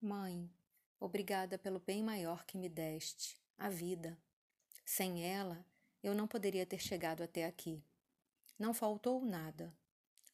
[0.00, 0.50] Mãe,
[1.00, 4.16] obrigada pelo bem maior que me deste, a vida.
[4.84, 5.64] Sem ela,
[6.02, 7.82] eu não poderia ter chegado até aqui.
[8.58, 9.72] Não faltou nada.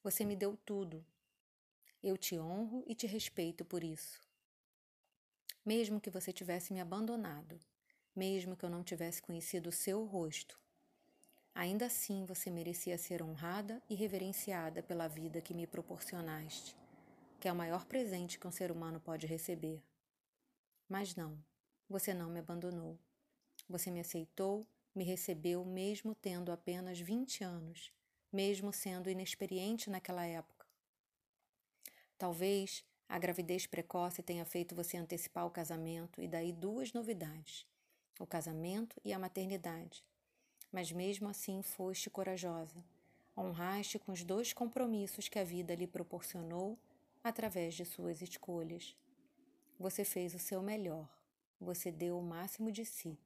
[0.02, 1.06] Você me deu tudo.
[2.02, 4.20] Eu te honro e te respeito por isso.
[5.64, 7.60] Mesmo que você tivesse me abandonado,
[8.16, 10.58] mesmo que eu não tivesse conhecido o seu rosto,
[11.54, 16.81] ainda assim você merecia ser honrada e reverenciada pela vida que me proporcionaste
[17.42, 19.82] que é o maior presente que um ser humano pode receber.
[20.88, 21.36] Mas não,
[21.88, 22.96] você não me abandonou.
[23.68, 24.64] Você me aceitou,
[24.94, 27.90] me recebeu mesmo tendo apenas 20 anos,
[28.32, 30.64] mesmo sendo inexperiente naquela época.
[32.16, 37.66] Talvez a gravidez precoce tenha feito você antecipar o casamento e daí duas novidades:
[38.20, 40.04] o casamento e a maternidade.
[40.70, 42.84] Mas mesmo assim foste corajosa.
[43.36, 46.78] Honraste com os dois compromissos que a vida lhe proporcionou
[47.22, 48.96] através de suas escolhas.
[49.78, 51.08] Você fez o seu melhor,
[51.60, 53.18] você deu o máximo de si.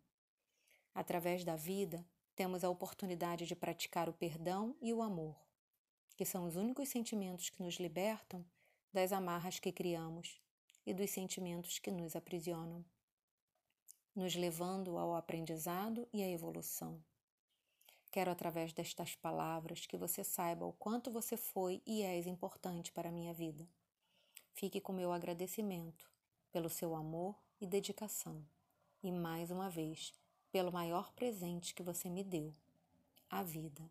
[0.94, 5.36] Através da vida, temos a oportunidade de praticar o perdão e o amor,
[6.16, 8.44] que são os únicos sentimentos que nos libertam
[8.92, 10.40] das amarras que criamos
[10.84, 12.84] e dos sentimentos que nos aprisionam,
[14.14, 17.02] nos levando ao aprendizado e à evolução.
[18.10, 23.08] Quero, através destas palavras, que você saiba o quanto você foi e és importante para
[23.08, 23.68] a minha vida.
[24.56, 26.10] Fique com meu agradecimento
[26.50, 28.42] pelo seu amor e dedicação,
[29.02, 30.14] e mais uma vez,
[30.50, 32.54] pelo maior presente que você me deu,
[33.28, 33.82] a vida.